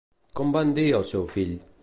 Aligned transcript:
Com 0.39 0.53
van 0.55 0.71
dir 0.79 0.87
al 1.01 1.07
seu 1.11 1.31
fill? 1.37 1.57